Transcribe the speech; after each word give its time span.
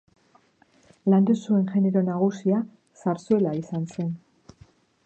Landu 1.13 1.35
zuen 1.43 1.67
genero 1.73 2.03
nagusia 2.09 2.63
zarzuela 3.05 3.57
izan 3.61 3.89
zen. 3.97 4.15